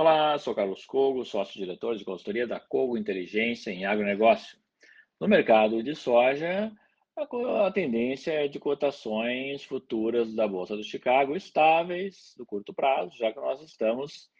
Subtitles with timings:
[0.00, 4.56] Olá, sou Carlos Cogo, sócio-diretor de consultoria da Cogo Inteligência em Agronegócio.
[5.20, 6.70] No mercado de soja,
[7.16, 13.32] a tendência é de cotações futuras da Bolsa do Chicago estáveis no curto prazo, já
[13.32, 14.30] que nós estamos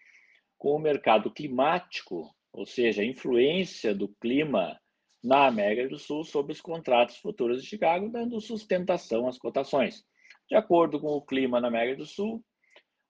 [0.57, 4.79] com o mercado climático, ou seja, a influência do clima
[5.25, 10.05] na América do Sul sobre os contratos futuros de Chicago, dando sustentação às cotações.
[10.49, 12.45] De acordo com o clima na América do Sul,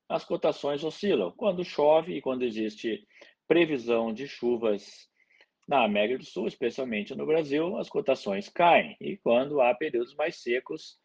[0.08, 1.32] as cotações oscilam.
[1.36, 3.06] Quando chove e quando existe
[3.46, 5.08] previsão de chuvas
[5.66, 8.96] na América do Sul, especialmente no Brasil, as cotações caem.
[9.00, 10.98] E quando há períodos mais secos,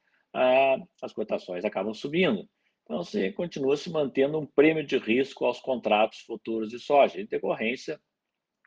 [1.02, 2.48] as cotações acabam subindo.
[2.84, 7.26] Então, você continua se mantendo um prêmio de risco aos contratos futuros de soja, em
[7.26, 8.00] decorrência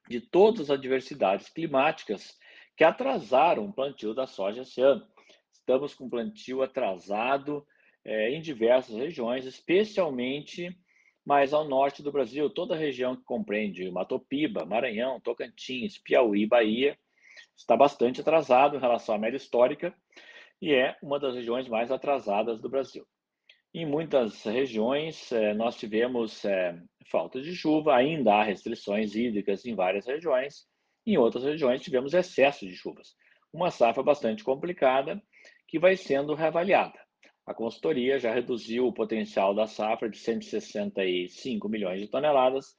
[0.08, 2.36] de todas as adversidades climáticas
[2.76, 5.06] que atrasaram o plantio da soja esse ano.
[5.52, 7.66] Estamos com plantio atrasado
[8.06, 10.70] eh, em diversas regiões, especialmente
[11.24, 16.96] mais ao norte do Brasil, toda a região que compreende Matopiba, Maranhão, Tocantins, Piauí, Bahia,
[17.56, 19.92] está bastante atrasado em relação à média histórica
[20.62, 23.04] e é uma das regiões mais atrasadas do Brasil.
[23.74, 29.74] Em muitas regiões, eh, nós tivemos eh, falta de chuva, ainda há restrições hídricas em
[29.74, 30.64] várias regiões,
[31.04, 33.16] em outras regiões tivemos excesso de chuvas.
[33.52, 35.20] Uma safra bastante complicada
[35.66, 37.05] que vai sendo reavaliada.
[37.46, 42.76] A consultoria já reduziu o potencial da safra de 165 milhões de toneladas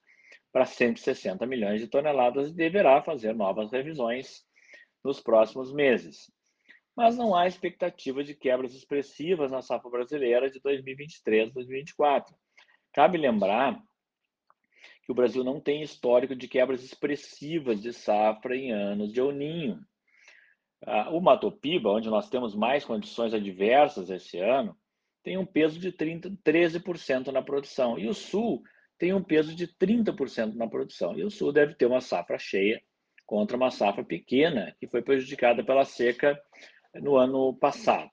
[0.52, 4.46] para 160 milhões de toneladas e deverá fazer novas revisões
[5.04, 6.30] nos próximos meses.
[6.96, 12.26] Mas não há expectativa de quebras expressivas na safra brasileira de 2023-2024.
[12.92, 13.82] Cabe lembrar
[15.04, 19.32] que o Brasil não tem histórico de quebras expressivas de safra em anos de El
[19.32, 19.80] Ninho.
[20.86, 24.78] Ah, o Matopiba, onde nós temos mais condições adversas esse ano,
[25.24, 27.98] tem um peso de 30, 13% na produção.
[27.98, 28.64] E o Sul
[28.98, 31.18] tem um peso de 30% na produção.
[31.18, 32.82] E o Sul deve ter uma safra cheia
[33.26, 36.40] contra uma safra pequena, que foi prejudicada pela seca
[36.96, 38.10] no ano passado.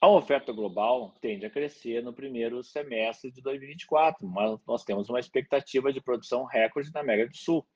[0.00, 5.18] A oferta global tende a crescer no primeiro semestre de 2024, mas nós temos uma
[5.18, 7.66] expectativa de produção recorde na América do Sul,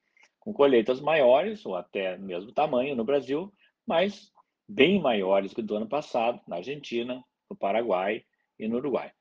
[0.42, 3.53] com colheitas maiores, ou até mesmo tamanho no Brasil,
[3.86, 4.32] mas
[4.69, 8.25] bem maiores que do ano passado, na Argentina, no Paraguai
[8.58, 9.12] e no Uruguai.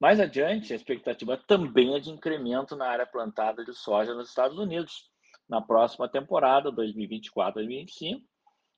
[0.00, 4.58] Mais adiante, a expectativa também é de incremento na área plantada de soja nos Estados
[4.58, 5.08] Unidos,
[5.48, 8.20] na próxima temporada, 2024-2025,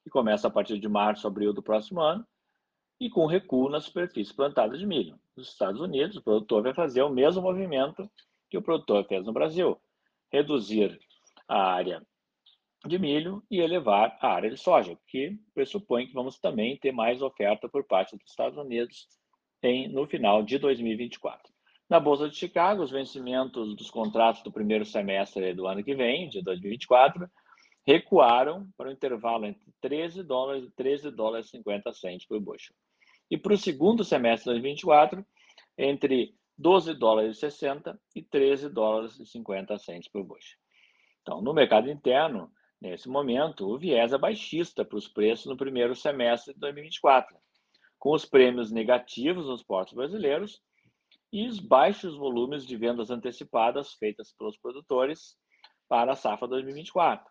[0.05, 2.27] que começa a partir de março, abril do próximo ano,
[3.01, 5.19] e com recuo nas superfícies plantadas de milho.
[5.35, 8.07] Nos Estados Unidos, o produtor vai fazer o mesmo movimento
[8.51, 9.81] que o produtor fez no Brasil:
[10.31, 11.01] reduzir
[11.51, 12.01] a área
[12.87, 17.21] de milho e elevar a área de soja, que pressupõe que vamos também ter mais
[17.21, 19.09] oferta por parte dos Estados Unidos
[19.61, 21.53] em, no final de 2024.
[21.89, 26.29] Na Bolsa de Chicago, os vencimentos dos contratos do primeiro semestre do ano que vem,
[26.29, 27.29] de 2024,
[27.85, 32.77] recuaram para o intervalo entre 13 dólares e 13 dólares e 50 centos por bushel.
[33.29, 35.27] E para o segundo semestre de 2024,
[35.77, 40.57] entre 12 dólares e 60 e 13 dólares e 50 centos por bushel.
[41.23, 42.51] Então, no mercado interno,
[42.81, 47.37] nesse momento, o viés é baixista para os preços no primeiro semestre de 2024,
[47.99, 50.61] com os prêmios negativos nos portos brasileiros
[51.33, 55.37] e os baixos volumes de vendas antecipadas feitas pelos produtores
[55.89, 57.31] para a safra 2024.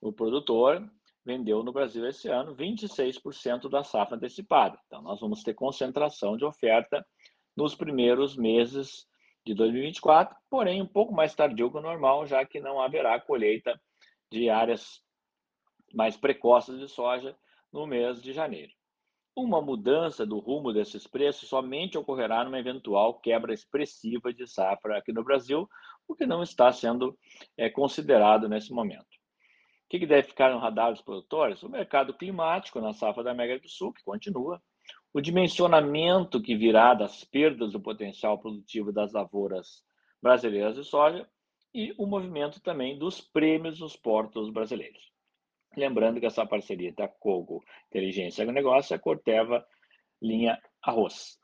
[0.00, 0.90] O produtor
[1.24, 4.78] vendeu no Brasil esse ano 26% da safra antecipada.
[4.86, 7.06] Então, nós vamos ter concentração de oferta
[7.56, 9.06] nos primeiros meses
[9.44, 13.80] de 2024, porém um pouco mais tardio que o normal, já que não haverá colheita
[14.30, 15.02] de áreas
[15.92, 17.36] mais precoces de soja
[17.72, 18.72] no mês de janeiro.
[19.34, 25.12] Uma mudança do rumo desses preços somente ocorrerá numa eventual quebra expressiva de safra aqui
[25.12, 25.68] no Brasil,
[26.06, 27.16] o que não está sendo
[27.56, 29.02] é, considerado nesse momento.
[29.02, 31.62] O que, que deve ficar no radar dos produtores?
[31.62, 34.60] O mercado climático na safra da América do Sul, que continua,
[35.12, 39.82] o dimensionamento que virá das perdas do potencial produtivo das lavouras
[40.22, 41.28] brasileiras de soja
[41.74, 45.12] e o movimento também dos prêmios nos portos brasileiros.
[45.76, 49.64] Lembrando que essa parceria da Cogo Inteligência Agronegócio é Corteva
[50.20, 51.38] Linha Arroz.